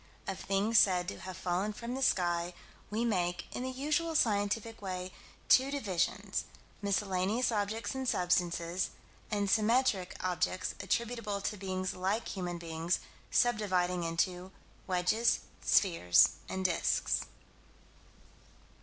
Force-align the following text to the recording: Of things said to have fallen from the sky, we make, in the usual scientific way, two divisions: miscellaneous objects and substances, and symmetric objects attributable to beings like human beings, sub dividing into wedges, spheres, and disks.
Of 0.27 0.39
things 0.39 0.79
said 0.79 1.07
to 1.09 1.19
have 1.19 1.37
fallen 1.37 1.73
from 1.73 1.93
the 1.93 2.01
sky, 2.01 2.55
we 2.89 3.05
make, 3.05 3.45
in 3.55 3.61
the 3.61 3.69
usual 3.69 4.15
scientific 4.15 4.81
way, 4.81 5.11
two 5.47 5.69
divisions: 5.69 6.45
miscellaneous 6.81 7.51
objects 7.51 7.93
and 7.93 8.09
substances, 8.09 8.89
and 9.29 9.47
symmetric 9.47 10.15
objects 10.19 10.73
attributable 10.79 11.39
to 11.41 11.55
beings 11.55 11.93
like 11.93 12.29
human 12.29 12.57
beings, 12.57 12.97
sub 13.29 13.59
dividing 13.59 14.03
into 14.03 14.51
wedges, 14.87 15.41
spheres, 15.63 16.29
and 16.49 16.65
disks. 16.65 17.21